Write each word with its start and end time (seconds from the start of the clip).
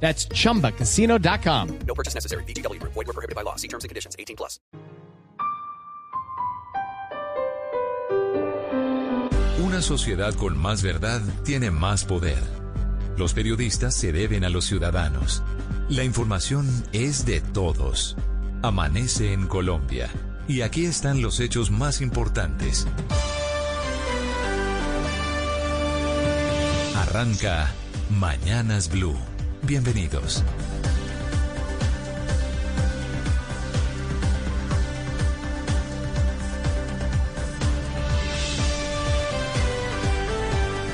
That's 0.00 0.28
chumbacasino.com. 0.28 1.78
No 1.86 1.94
purchase 1.94 2.14
necessary. 2.14 2.44
BGW. 2.44 2.80
Void 2.82 2.94
were 2.94 3.12
prohibited 3.12 3.34
by 3.34 3.42
law. 3.42 3.56
See 3.56 3.68
terms 3.68 3.82
and 3.84 3.88
conditions. 3.88 4.14
18 4.18 4.36
plus. 4.36 4.60
Una 9.58 9.82
sociedad 9.82 10.34
con 10.34 10.56
más 10.56 10.82
verdad 10.82 11.20
tiene 11.44 11.70
más 11.70 12.04
poder. 12.04 12.42
Los 13.16 13.32
periodistas 13.32 13.94
se 13.94 14.12
deben 14.12 14.44
a 14.44 14.50
los 14.50 14.66
ciudadanos. 14.66 15.42
La 15.88 16.04
información 16.04 16.66
es 16.92 17.24
de 17.24 17.40
todos. 17.40 18.16
Amanece 18.62 19.32
en 19.32 19.46
Colombia. 19.46 20.10
Y 20.46 20.60
aquí 20.60 20.84
están 20.84 21.22
los 21.22 21.40
hechos 21.40 21.70
más 21.70 22.00
importantes. 22.00 22.86
Arranca 26.94 27.72
Mañanas 28.10 28.90
Blue. 28.90 29.16
Bienvenidos. 29.66 30.44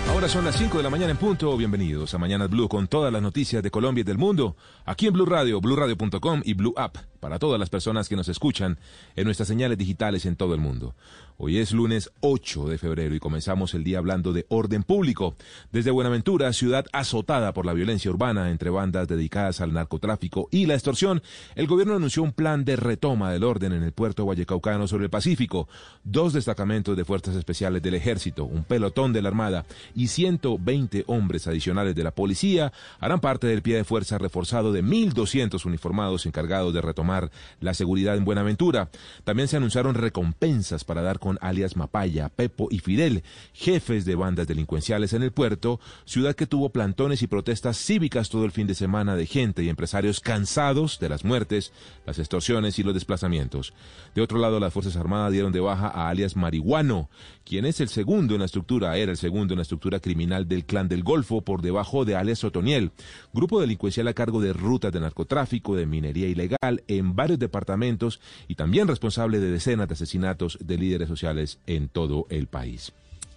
Ahora 0.08 0.26
son 0.26 0.46
las 0.46 0.56
5 0.56 0.78
de 0.78 0.82
la 0.82 0.88
mañana 0.88 1.10
en 1.10 1.18
punto. 1.18 1.54
Bienvenidos 1.58 2.14
a 2.14 2.18
Mañanas 2.18 2.48
Blue 2.48 2.66
con 2.68 2.88
todas 2.88 3.12
las 3.12 3.20
noticias 3.20 3.62
de 3.62 3.70
Colombia 3.70 4.00
y 4.00 4.04
del 4.04 4.16
mundo. 4.16 4.56
Aquí 4.86 5.06
en 5.06 5.12
Blue 5.12 5.26
Radio, 5.26 5.60
BlueRadio.com 5.60 6.40
y 6.42 6.54
Blue 6.54 6.72
App 6.78 6.96
para 7.22 7.38
todas 7.38 7.60
las 7.60 7.70
personas 7.70 8.08
que 8.08 8.16
nos 8.16 8.26
escuchan 8.26 8.80
en 9.14 9.26
nuestras 9.26 9.46
señales 9.46 9.78
digitales 9.78 10.26
en 10.26 10.34
todo 10.34 10.54
el 10.54 10.60
mundo. 10.60 10.96
Hoy 11.38 11.58
es 11.58 11.70
lunes 11.72 12.10
8 12.20 12.68
de 12.68 12.78
febrero 12.78 13.14
y 13.14 13.20
comenzamos 13.20 13.74
el 13.74 13.84
día 13.84 13.98
hablando 13.98 14.32
de 14.32 14.44
orden 14.48 14.82
público. 14.82 15.36
Desde 15.70 15.92
Buenaventura, 15.92 16.52
ciudad 16.52 16.84
azotada 16.92 17.52
por 17.52 17.64
la 17.64 17.74
violencia 17.74 18.10
urbana 18.10 18.50
entre 18.50 18.70
bandas 18.70 19.06
dedicadas 19.06 19.60
al 19.60 19.72
narcotráfico 19.72 20.48
y 20.50 20.66
la 20.66 20.74
extorsión, 20.74 21.22
el 21.54 21.68
gobierno 21.68 21.94
anunció 21.94 22.24
un 22.24 22.32
plan 22.32 22.64
de 22.64 22.74
retoma 22.74 23.30
del 23.30 23.44
orden 23.44 23.72
en 23.72 23.84
el 23.84 23.92
puerto 23.92 24.26
Vallecaucano 24.26 24.88
sobre 24.88 25.04
el 25.04 25.10
Pacífico. 25.10 25.68
Dos 26.02 26.32
destacamentos 26.32 26.96
de 26.96 27.04
fuerzas 27.04 27.36
especiales 27.36 27.82
del 27.82 27.94
ejército, 27.94 28.44
un 28.44 28.64
pelotón 28.64 29.12
de 29.12 29.22
la 29.22 29.28
Armada 29.28 29.64
y 29.94 30.08
120 30.08 31.04
hombres 31.06 31.46
adicionales 31.46 31.94
de 31.94 32.02
la 32.02 32.10
policía 32.10 32.72
harán 32.98 33.20
parte 33.20 33.46
del 33.46 33.62
pie 33.62 33.76
de 33.76 33.84
fuerza 33.84 34.18
reforzado 34.18 34.72
de 34.72 34.82
1.200 34.82 35.64
uniformados 35.66 36.26
encargados 36.26 36.74
de 36.74 36.80
retomar 36.80 37.11
la 37.60 37.74
seguridad 37.74 38.16
en 38.16 38.24
Buenaventura. 38.24 38.90
También 39.24 39.48
se 39.48 39.56
anunciaron 39.56 39.94
recompensas 39.94 40.84
para 40.84 41.02
dar 41.02 41.18
con 41.18 41.38
alias 41.40 41.76
Mapaya, 41.76 42.28
Pepo 42.28 42.68
y 42.70 42.78
Fidel, 42.78 43.22
jefes 43.52 44.04
de 44.04 44.14
bandas 44.14 44.46
delincuenciales 44.46 45.12
en 45.12 45.22
el 45.22 45.32
puerto, 45.32 45.80
ciudad 46.04 46.34
que 46.34 46.46
tuvo 46.46 46.70
plantones 46.70 47.22
y 47.22 47.26
protestas 47.26 47.76
cívicas 47.76 48.28
todo 48.28 48.44
el 48.44 48.52
fin 48.52 48.66
de 48.66 48.74
semana 48.74 49.16
de 49.16 49.26
gente 49.26 49.62
y 49.62 49.68
empresarios 49.68 50.20
cansados 50.20 50.98
de 50.98 51.08
las 51.08 51.24
muertes, 51.24 51.72
las 52.06 52.18
extorsiones 52.18 52.78
y 52.78 52.82
los 52.82 52.94
desplazamientos. 52.94 53.74
De 54.14 54.22
otro 54.22 54.38
lado, 54.38 54.60
las 54.60 54.72
Fuerzas 54.72 54.96
Armadas 54.96 55.32
dieron 55.32 55.52
de 55.52 55.60
baja 55.60 55.88
a 55.88 56.08
alias 56.08 56.36
Marihuano, 56.36 57.08
quien 57.44 57.66
es 57.66 57.80
el 57.80 57.88
segundo 57.88 58.34
en 58.34 58.40
la 58.40 58.46
estructura, 58.46 58.96
era 58.96 59.12
el 59.12 59.18
segundo 59.18 59.54
en 59.54 59.58
la 59.58 59.62
estructura 59.62 60.00
criminal 60.00 60.48
del 60.48 60.64
Clan 60.64 60.88
del 60.88 61.02
Golfo 61.02 61.42
por 61.42 61.62
debajo 61.62 62.04
de 62.04 62.16
alias 62.16 62.44
Otoniel, 62.44 62.92
grupo 63.32 63.60
delincuencial 63.60 64.08
a 64.08 64.14
cargo 64.14 64.40
de 64.40 64.52
rutas 64.52 64.92
de 64.92 65.00
narcotráfico, 65.00 65.74
de 65.76 65.86
minería 65.86 66.28
ilegal, 66.28 66.82
en 66.88 67.01
varios 67.02 67.38
departamentos 67.38 68.20
y 68.48 68.54
también 68.54 68.88
responsable 68.88 69.40
de 69.40 69.50
decenas 69.50 69.88
de 69.88 69.94
asesinatos 69.94 70.58
de 70.60 70.78
líderes 70.78 71.08
sociales 71.08 71.58
en 71.66 71.88
todo 71.88 72.26
el 72.30 72.46
país. 72.46 72.92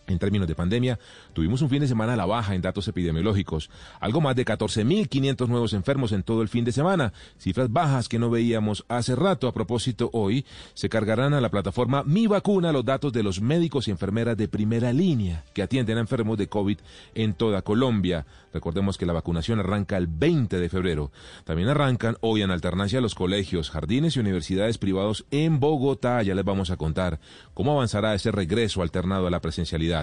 En 0.07 0.19
términos 0.19 0.47
de 0.47 0.53
pandemia, 0.53 0.99
tuvimos 1.33 1.61
un 1.63 1.69
fin 1.69 1.79
de 1.79 1.87
semana 1.87 2.13
a 2.13 2.15
la 2.15 2.25
baja 2.25 2.53
en 2.53 2.61
datos 2.61 2.87
epidemiológicos, 2.87 3.71
algo 3.99 4.21
más 4.21 4.35
de 4.35 4.45
14.500 4.45 5.47
nuevos 5.47 5.73
enfermos 5.73 6.11
en 6.11 6.21
todo 6.21 6.43
el 6.43 6.47
fin 6.47 6.63
de 6.63 6.71
semana, 6.71 7.11
cifras 7.39 7.71
bajas 7.71 8.07
que 8.07 8.19
no 8.19 8.29
veíamos 8.29 8.85
hace 8.87 9.15
rato. 9.15 9.47
A 9.47 9.53
propósito, 9.53 10.11
hoy 10.13 10.45
se 10.75 10.89
cargarán 10.89 11.33
a 11.33 11.41
la 11.41 11.49
plataforma 11.49 12.03
Mi 12.03 12.27
Vacuna 12.27 12.71
los 12.71 12.85
datos 12.85 13.13
de 13.13 13.23
los 13.23 13.41
médicos 13.41 13.87
y 13.87 13.91
enfermeras 13.91 14.37
de 14.37 14.47
primera 14.47 14.93
línea 14.93 15.43
que 15.53 15.63
atienden 15.63 15.97
a 15.97 16.01
enfermos 16.01 16.37
de 16.37 16.47
COVID 16.47 16.77
en 17.15 17.33
toda 17.33 17.63
Colombia. 17.63 18.25
Recordemos 18.53 18.97
que 18.97 19.05
la 19.05 19.13
vacunación 19.13 19.59
arranca 19.59 19.97
el 19.97 20.07
20 20.07 20.59
de 20.59 20.69
febrero. 20.69 21.11
También 21.43 21.67
arrancan 21.69 22.17
hoy 22.21 22.41
en 22.41 22.51
alternancia 22.51 23.01
los 23.01 23.15
colegios, 23.15 23.69
jardines 23.69 24.15
y 24.15 24.19
universidades 24.19 24.77
privados 24.77 25.25
en 25.31 25.59
Bogotá. 25.59 26.21
Ya 26.23 26.35
les 26.35 26.45
vamos 26.45 26.69
a 26.69 26.77
contar 26.77 27.19
cómo 27.53 27.71
avanzará 27.71 28.13
ese 28.13 28.31
regreso 28.31 28.81
alternado 28.81 29.27
a 29.27 29.31
la 29.31 29.41
presencialidad. 29.41 29.94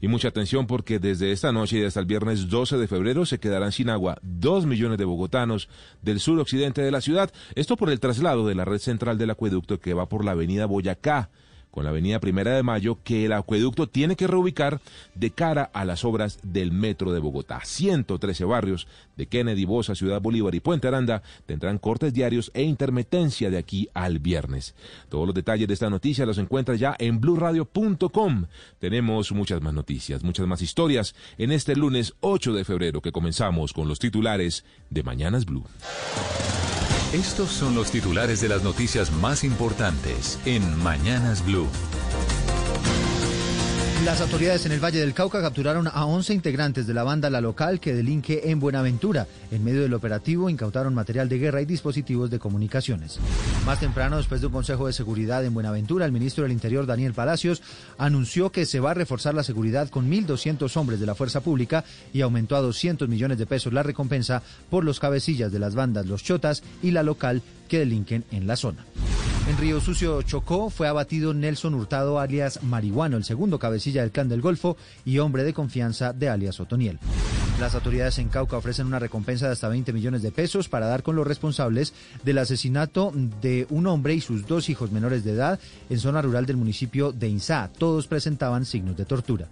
Y 0.00 0.08
mucha 0.08 0.28
atención 0.28 0.66
porque 0.66 0.98
desde 0.98 1.32
esta 1.32 1.52
noche 1.52 1.78
y 1.78 1.84
hasta 1.84 2.00
el 2.00 2.06
viernes 2.06 2.48
12 2.48 2.76
de 2.76 2.88
febrero 2.88 3.26
se 3.26 3.38
quedarán 3.38 3.72
sin 3.72 3.90
agua 3.90 4.18
dos 4.22 4.66
millones 4.66 4.98
de 4.98 5.04
bogotanos 5.04 5.68
del 6.02 6.20
suroccidente 6.20 6.82
de 6.82 6.90
la 6.90 7.00
ciudad. 7.00 7.30
Esto 7.54 7.76
por 7.76 7.90
el 7.90 8.00
traslado 8.00 8.46
de 8.46 8.54
la 8.54 8.64
red 8.64 8.78
central 8.78 9.18
del 9.18 9.30
acueducto 9.30 9.78
que 9.78 9.94
va 9.94 10.08
por 10.08 10.24
la 10.24 10.32
avenida 10.32 10.66
Boyacá 10.66 11.30
con 11.76 11.84
la 11.84 11.90
avenida 11.90 12.20
Primera 12.20 12.56
de 12.56 12.62
Mayo 12.62 13.00
que 13.04 13.26
el 13.26 13.34
acueducto 13.34 13.86
tiene 13.86 14.16
que 14.16 14.26
reubicar 14.26 14.80
de 15.14 15.30
cara 15.30 15.70
a 15.74 15.84
las 15.84 16.06
obras 16.06 16.38
del 16.42 16.72
Metro 16.72 17.12
de 17.12 17.20
Bogotá. 17.20 17.60
113 17.62 18.46
barrios 18.46 18.88
de 19.18 19.26
Kennedy, 19.26 19.66
Bosa, 19.66 19.94
Ciudad 19.94 20.22
Bolívar 20.22 20.54
y 20.54 20.60
Puente 20.60 20.88
Aranda 20.88 21.22
tendrán 21.44 21.76
cortes 21.76 22.14
diarios 22.14 22.50
e 22.54 22.62
intermitencia 22.62 23.50
de 23.50 23.58
aquí 23.58 23.90
al 23.92 24.20
viernes. 24.20 24.74
Todos 25.10 25.26
los 25.26 25.34
detalles 25.34 25.68
de 25.68 25.74
esta 25.74 25.90
noticia 25.90 26.24
los 26.24 26.38
encuentra 26.38 26.76
ya 26.76 26.96
en 26.98 27.20
blurradio.com. 27.20 28.46
Tenemos 28.78 29.32
muchas 29.32 29.60
más 29.60 29.74
noticias, 29.74 30.24
muchas 30.24 30.46
más 30.46 30.62
historias 30.62 31.14
en 31.36 31.52
este 31.52 31.76
lunes 31.76 32.14
8 32.20 32.54
de 32.54 32.64
febrero 32.64 33.02
que 33.02 33.12
comenzamos 33.12 33.74
con 33.74 33.86
los 33.86 33.98
titulares 33.98 34.64
de 34.88 35.02
Mañanas 35.02 35.44
Blue. 35.44 35.66
Estos 37.16 37.48
son 37.48 37.74
los 37.74 37.90
titulares 37.90 38.42
de 38.42 38.48
las 38.50 38.62
noticias 38.62 39.10
más 39.10 39.42
importantes 39.42 40.38
en 40.44 40.76
Mañanas 40.76 41.42
Blue. 41.42 41.66
Las 44.06 44.20
autoridades 44.20 44.64
en 44.64 44.70
el 44.70 44.78
Valle 44.78 45.00
del 45.00 45.14
Cauca 45.14 45.40
capturaron 45.40 45.88
a 45.88 46.06
11 46.06 46.32
integrantes 46.32 46.86
de 46.86 46.94
la 46.94 47.02
banda 47.02 47.28
La 47.28 47.40
Local 47.40 47.80
que 47.80 47.92
delinque 47.92 48.42
en 48.44 48.60
Buenaventura. 48.60 49.26
En 49.50 49.64
medio 49.64 49.82
del 49.82 49.94
operativo 49.94 50.48
incautaron 50.48 50.94
material 50.94 51.28
de 51.28 51.40
guerra 51.40 51.60
y 51.60 51.64
dispositivos 51.64 52.30
de 52.30 52.38
comunicaciones. 52.38 53.18
Más 53.66 53.80
temprano, 53.80 54.18
después 54.18 54.40
de 54.40 54.46
un 54.46 54.52
consejo 54.52 54.86
de 54.86 54.92
seguridad 54.92 55.44
en 55.44 55.54
Buenaventura, 55.54 56.06
el 56.06 56.12
ministro 56.12 56.44
del 56.44 56.52
Interior, 56.52 56.86
Daniel 56.86 57.14
Palacios, 57.14 57.62
anunció 57.98 58.52
que 58.52 58.64
se 58.64 58.78
va 58.78 58.92
a 58.92 58.94
reforzar 58.94 59.34
la 59.34 59.42
seguridad 59.42 59.88
con 59.88 60.08
1.200 60.08 60.76
hombres 60.76 61.00
de 61.00 61.06
la 61.06 61.16
fuerza 61.16 61.40
pública 61.40 61.84
y 62.12 62.20
aumentó 62.20 62.54
a 62.54 62.60
200 62.60 63.08
millones 63.08 63.38
de 63.38 63.46
pesos 63.46 63.72
la 63.72 63.82
recompensa 63.82 64.40
por 64.70 64.84
los 64.84 65.00
cabecillas 65.00 65.50
de 65.50 65.58
las 65.58 65.74
bandas 65.74 66.06
Los 66.06 66.22
Chotas 66.22 66.62
y 66.80 66.92
La 66.92 67.02
Local 67.02 67.42
que 67.68 67.80
delinquen 67.80 68.22
en 68.30 68.46
la 68.46 68.54
zona. 68.54 68.86
En 69.48 69.56
Río 69.58 69.80
Sucio 69.80 70.22
Chocó 70.22 70.70
fue 70.70 70.88
abatido 70.88 71.32
Nelson 71.32 71.74
Hurtado 71.74 72.18
alias 72.18 72.64
Marihuano, 72.64 73.16
el 73.16 73.22
segundo 73.22 73.60
cabecilla 73.60 74.02
del 74.02 74.10
clan 74.10 74.28
del 74.28 74.40
Golfo 74.40 74.76
y 75.04 75.18
hombre 75.18 75.44
de 75.44 75.54
confianza 75.54 76.12
de 76.12 76.28
alias 76.28 76.58
Otoniel. 76.58 76.98
Las 77.60 77.76
autoridades 77.76 78.18
en 78.18 78.28
Cauca 78.28 78.56
ofrecen 78.56 78.88
una 78.88 78.98
recompensa 78.98 79.46
de 79.46 79.52
hasta 79.52 79.68
20 79.68 79.92
millones 79.92 80.22
de 80.22 80.32
pesos 80.32 80.68
para 80.68 80.88
dar 80.88 81.04
con 81.04 81.14
los 81.14 81.26
responsables 81.26 81.94
del 82.24 82.38
asesinato 82.38 83.12
de 83.40 83.68
un 83.70 83.86
hombre 83.86 84.14
y 84.14 84.20
sus 84.20 84.48
dos 84.48 84.68
hijos 84.68 84.90
menores 84.90 85.22
de 85.22 85.32
edad 85.32 85.60
en 85.88 86.00
zona 86.00 86.20
rural 86.22 86.44
del 86.44 86.56
municipio 86.56 87.12
de 87.12 87.28
Insá. 87.28 87.70
Todos 87.78 88.08
presentaban 88.08 88.64
signos 88.64 88.96
de 88.96 89.04
tortura. 89.04 89.46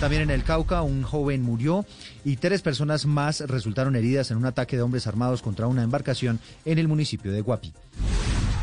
También 0.00 0.20
en 0.20 0.30
el 0.30 0.44
Cauca 0.44 0.82
un 0.82 1.02
joven 1.02 1.40
murió 1.40 1.86
y 2.26 2.36
tres 2.36 2.60
personas 2.60 3.06
más 3.06 3.40
resultaron 3.40 3.96
heridas 3.96 4.30
en 4.30 4.36
un 4.36 4.44
ataque 4.44 4.76
de 4.76 4.82
hombres 4.82 5.06
armados 5.06 5.40
contra 5.40 5.66
una 5.66 5.82
embarcación 5.82 6.40
en 6.66 6.78
el 6.78 6.88
municipio 6.88 7.32
de 7.32 7.40
Guapi. 7.40 7.72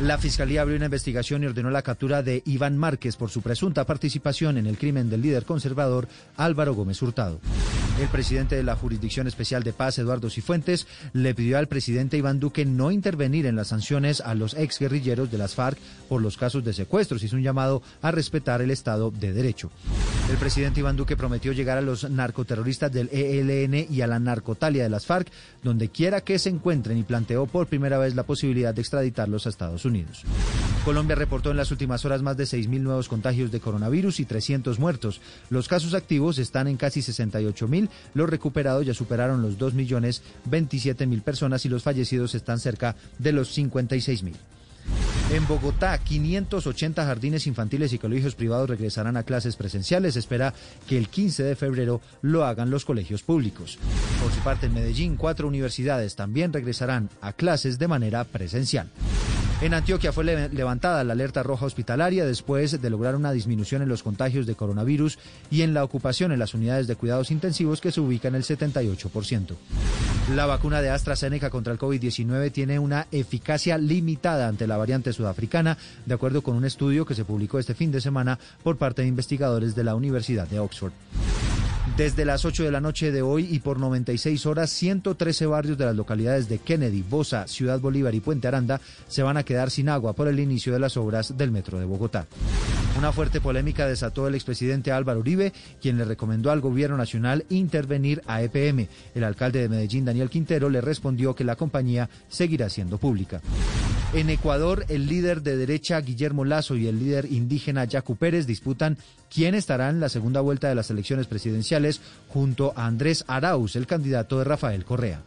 La 0.00 0.18
Fiscalía 0.18 0.62
abrió 0.62 0.76
una 0.76 0.86
investigación 0.86 1.42
y 1.42 1.46
ordenó 1.46 1.70
la 1.70 1.82
captura 1.82 2.22
de 2.22 2.42
Iván 2.46 2.76
Márquez 2.76 3.16
por 3.16 3.30
su 3.30 3.40
presunta 3.40 3.84
participación 3.86 4.58
en 4.58 4.66
el 4.66 4.76
crimen 4.76 5.08
del 5.08 5.22
líder 5.22 5.44
conservador 5.44 6.08
Álvaro 6.36 6.74
Gómez 6.74 7.00
Hurtado. 7.02 7.40
El 8.00 8.08
presidente 8.08 8.56
de 8.56 8.62
la 8.62 8.74
Jurisdicción 8.74 9.26
Especial 9.26 9.62
de 9.62 9.72
Paz, 9.72 9.98
Eduardo 9.98 10.30
Cifuentes, 10.30 10.86
le 11.12 11.34
pidió 11.34 11.58
al 11.58 11.68
presidente 11.68 12.16
Iván 12.16 12.40
Duque 12.40 12.64
no 12.64 12.90
intervenir 12.90 13.46
en 13.46 13.54
las 13.54 13.68
sanciones 13.68 14.20
a 14.20 14.34
los 14.34 14.54
exguerrilleros 14.54 15.30
de 15.30 15.38
las 15.38 15.54
FARC 15.54 15.78
por 16.08 16.22
los 16.22 16.36
casos 16.36 16.64
de 16.64 16.72
secuestros. 16.72 17.22
Hizo 17.22 17.36
un 17.36 17.42
llamado 17.42 17.82
a 18.00 18.10
respetar 18.10 18.62
el 18.62 18.70
Estado 18.70 19.10
de 19.10 19.32
Derecho. 19.32 19.70
El 20.30 20.36
presidente 20.36 20.80
Iván 20.80 20.96
Duque 20.96 21.16
prometió 21.16 21.52
llegar 21.52 21.78
a 21.78 21.82
los 21.82 22.08
narcoterroristas 22.10 22.90
del 22.90 23.10
ELN 23.12 23.86
y 23.90 24.00
a 24.00 24.06
la 24.06 24.18
narcotalia 24.18 24.82
de 24.82 24.90
las 24.90 25.06
FARC, 25.06 25.28
donde 25.62 25.90
quiera 25.90 26.22
que 26.22 26.38
se 26.38 26.48
encuentren, 26.48 26.96
y 26.96 27.02
planteó 27.02 27.46
por 27.46 27.66
primera 27.66 27.98
vez 27.98 28.14
la 28.14 28.24
posibilidad 28.24 28.74
de 28.74 28.80
extraditarlos 28.80 29.46
a 29.46 29.50
Estados 29.50 29.84
Unidos. 29.84 30.24
Colombia 30.84 31.14
reportó 31.14 31.52
en 31.52 31.56
las 31.56 31.70
últimas 31.70 32.04
horas 32.04 32.22
más 32.22 32.36
de 32.36 32.42
6.000 32.42 32.80
nuevos 32.80 33.08
contagios 33.08 33.52
de 33.52 33.60
coronavirus 33.60 34.18
y 34.18 34.24
300 34.24 34.80
muertos. 34.80 35.20
Los 35.48 35.68
casos 35.68 35.94
activos 35.94 36.38
están 36.38 36.66
en 36.66 36.76
casi 36.76 37.00
68.000 37.00 37.88
los 38.14 38.28
recuperados 38.28 38.84
ya 38.84 38.92
superaron 38.92 39.42
los 39.42 39.58
2 39.58 39.74
millones 39.74 40.22
27 40.46 41.06
mil 41.06 41.22
personas 41.22 41.64
y 41.64 41.68
los 41.68 41.84
fallecidos 41.84 42.34
están 42.34 42.58
cerca 42.58 42.96
de 43.18 43.32
los 43.32 43.52
56 43.52 44.24
mil. 44.24 44.34
En 45.30 45.46
Bogotá, 45.46 45.96
580 45.98 47.06
jardines 47.06 47.46
infantiles 47.46 47.92
y 47.92 47.98
colegios 47.98 48.34
privados 48.34 48.68
regresarán 48.68 49.16
a 49.16 49.22
clases 49.22 49.54
presenciales. 49.54 50.16
espera 50.16 50.52
que 50.88 50.98
el 50.98 51.08
15 51.08 51.44
de 51.44 51.56
febrero 51.56 52.00
lo 52.22 52.44
hagan 52.44 52.70
los 52.70 52.84
colegios 52.84 53.22
públicos. 53.22 53.78
Por 54.20 54.32
su 54.32 54.40
parte, 54.40 54.66
en 54.66 54.74
Medellín, 54.74 55.16
cuatro 55.16 55.46
universidades 55.46 56.16
también 56.16 56.52
regresarán 56.52 57.08
a 57.20 57.32
clases 57.32 57.78
de 57.78 57.88
manera 57.88 58.24
presencial. 58.24 58.88
En 59.62 59.74
Antioquia 59.74 60.12
fue 60.12 60.24
levantada 60.24 61.04
la 61.04 61.12
alerta 61.12 61.44
roja 61.44 61.66
hospitalaria 61.66 62.24
después 62.24 62.82
de 62.82 62.90
lograr 62.90 63.14
una 63.14 63.30
disminución 63.30 63.80
en 63.80 63.88
los 63.88 64.02
contagios 64.02 64.44
de 64.44 64.56
coronavirus 64.56 65.20
y 65.52 65.62
en 65.62 65.72
la 65.72 65.84
ocupación 65.84 66.32
en 66.32 66.40
las 66.40 66.54
unidades 66.54 66.88
de 66.88 66.96
cuidados 66.96 67.30
intensivos 67.30 67.80
que 67.80 67.92
se 67.92 68.00
ubican 68.00 68.34
el 68.34 68.42
78%. 68.42 69.54
La 70.34 70.46
vacuna 70.46 70.82
de 70.82 70.90
AstraZeneca 70.90 71.48
contra 71.48 71.72
el 71.72 71.78
COVID-19 71.78 72.50
tiene 72.50 72.80
una 72.80 73.06
eficacia 73.12 73.78
limitada 73.78 74.48
ante 74.48 74.66
la 74.66 74.76
variante 74.78 75.12
sudafricana, 75.12 75.78
de 76.06 76.14
acuerdo 76.14 76.42
con 76.42 76.56
un 76.56 76.64
estudio 76.64 77.06
que 77.06 77.14
se 77.14 77.24
publicó 77.24 77.60
este 77.60 77.76
fin 77.76 77.92
de 77.92 78.00
semana 78.00 78.40
por 78.64 78.78
parte 78.78 79.02
de 79.02 79.08
investigadores 79.08 79.76
de 79.76 79.84
la 79.84 79.94
Universidad 79.94 80.48
de 80.48 80.58
Oxford. 80.58 80.92
Desde 81.96 82.24
las 82.24 82.44
8 82.44 82.62
de 82.62 82.70
la 82.70 82.80
noche 82.80 83.10
de 83.10 83.22
hoy 83.22 83.46
y 83.50 83.58
por 83.58 83.78
96 83.78 84.46
horas, 84.46 84.70
113 84.70 85.46
barrios 85.46 85.76
de 85.76 85.84
las 85.84 85.96
localidades 85.96 86.48
de 86.48 86.58
Kennedy, 86.58 87.02
Bosa, 87.02 87.46
Ciudad 87.48 87.80
Bolívar 87.80 88.14
y 88.14 88.20
Puente 88.20 88.48
Aranda 88.48 88.80
se 89.08 89.22
van 89.22 89.36
a 89.36 89.42
quedar 89.42 89.70
sin 89.70 89.88
agua 89.88 90.14
por 90.14 90.28
el 90.28 90.40
inicio 90.40 90.72
de 90.72 90.78
las 90.78 90.96
obras 90.96 91.36
del 91.36 91.50
Metro 91.50 91.78
de 91.78 91.84
Bogotá. 91.84 92.26
Una 92.96 93.12
fuerte 93.12 93.40
polémica 93.40 93.86
desató 93.86 94.28
el 94.28 94.34
expresidente 94.34 94.92
Álvaro 94.92 95.20
Uribe, 95.20 95.52
quien 95.82 95.98
le 95.98 96.04
recomendó 96.04 96.50
al 96.50 96.60
gobierno 96.60 96.96
nacional 96.96 97.44
intervenir 97.50 98.22
a 98.26 98.42
EPM. 98.42 98.88
El 99.14 99.24
alcalde 99.24 99.60
de 99.60 99.68
Medellín, 99.68 100.04
Daniel 100.04 100.30
Quintero, 100.30 100.70
le 100.70 100.80
respondió 100.80 101.34
que 101.34 101.44
la 101.44 101.56
compañía 101.56 102.08
seguirá 102.28 102.70
siendo 102.70 102.98
pública. 102.98 103.42
En 104.14 104.28
Ecuador, 104.28 104.84
el 104.88 105.06
líder 105.06 105.42
de 105.42 105.56
derecha 105.56 105.98
Guillermo 106.02 106.44
Lazo 106.44 106.76
y 106.76 106.86
el 106.86 106.98
líder 106.98 107.32
indígena 107.32 107.86
Yacu 107.86 108.16
Pérez 108.16 108.46
disputan 108.46 108.98
quién 109.32 109.54
estará 109.54 109.88
en 109.88 110.00
la 110.00 110.10
segunda 110.10 110.42
vuelta 110.42 110.68
de 110.68 110.74
las 110.74 110.90
elecciones 110.90 111.26
presidenciales 111.26 112.02
junto 112.28 112.74
a 112.76 112.84
Andrés 112.84 113.24
Arauz, 113.26 113.74
el 113.74 113.86
candidato 113.86 114.38
de 114.38 114.44
Rafael 114.44 114.84
Correa. 114.84 115.22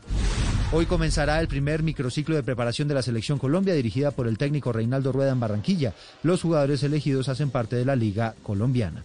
Hoy 0.72 0.86
comenzará 0.86 1.40
el 1.40 1.48
primer 1.48 1.82
microciclo 1.82 2.36
de 2.36 2.44
preparación 2.44 2.88
de 2.88 2.94
la 2.94 3.02
selección 3.02 3.40
Colombia 3.40 3.74
dirigida 3.74 4.12
por 4.12 4.28
el 4.28 4.38
técnico 4.38 4.72
Reinaldo 4.72 5.12
Rueda 5.12 5.32
en 5.32 5.40
Barranquilla. 5.40 5.96
Los 6.22 6.44
jugadores 6.44 6.84
elegidos 6.84 7.28
hacen 7.28 7.50
parte 7.50 7.76
de 7.76 7.86
la 7.86 7.96
Liga 7.96 8.36
Colombiana. 8.44 9.04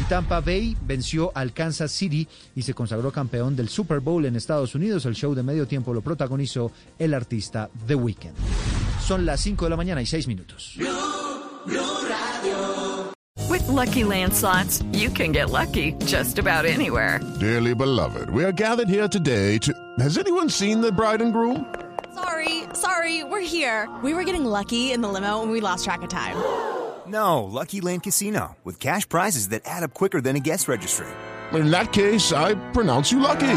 Y 0.00 0.04
Tampa 0.04 0.40
Bay 0.40 0.78
venció 0.86 1.30
al 1.34 1.52
Kansas 1.52 1.92
City 1.92 2.26
y 2.56 2.62
se 2.62 2.72
consagró 2.72 3.12
campeón 3.12 3.54
del 3.54 3.68
Super 3.68 4.00
Bowl 4.00 4.24
en 4.24 4.36
Estados 4.36 4.74
Unidos. 4.74 5.04
El 5.04 5.14
show 5.14 5.34
de 5.34 5.42
medio 5.42 5.66
tiempo 5.66 5.92
lo 5.92 6.00
protagonizó 6.00 6.72
el 6.98 7.12
artista 7.12 7.68
The 7.86 7.96
Weeknd. 7.96 8.79
Son 9.10 9.26
las 9.26 9.40
5 9.40 9.64
de 9.64 9.70
la 9.70 9.76
mañana 9.76 10.00
y 10.00 10.06
6 10.06 10.28
minutos. 10.28 10.76
With 13.48 13.66
lucky 13.66 14.04
landslots, 14.04 14.84
you 14.92 15.10
can 15.10 15.32
get 15.32 15.50
lucky 15.50 15.94
just 16.06 16.38
about 16.38 16.64
anywhere. 16.64 17.18
Dearly 17.40 17.74
beloved, 17.74 18.30
we 18.30 18.44
are 18.44 18.52
gathered 18.52 18.88
here 18.88 19.08
today 19.08 19.58
to. 19.58 19.74
Has 19.98 20.16
anyone 20.16 20.48
seen 20.48 20.80
the 20.80 20.92
bride 20.92 21.20
and 21.20 21.32
groom? 21.32 21.64
Sorry, 22.14 22.62
sorry, 22.72 23.24
we're 23.24 23.40
here. 23.40 23.88
We 24.04 24.14
were 24.14 24.22
getting 24.22 24.44
lucky 24.44 24.92
in 24.92 25.00
the 25.00 25.08
limo 25.08 25.42
and 25.42 25.50
we 25.50 25.60
lost 25.60 25.84
track 25.84 26.02
of 26.02 26.08
time. 26.08 26.36
No, 27.08 27.42
Lucky 27.42 27.80
Land 27.80 28.04
Casino, 28.04 28.56
with 28.62 28.78
cash 28.78 29.08
prizes 29.08 29.48
that 29.48 29.62
add 29.64 29.82
up 29.82 29.92
quicker 29.92 30.20
than 30.20 30.36
a 30.36 30.40
guest 30.40 30.68
registry. 30.68 31.08
In 31.52 31.72
that 31.72 31.92
case, 31.92 32.32
I 32.32 32.54
pronounce 32.70 33.10
you 33.10 33.18
lucky. 33.18 33.56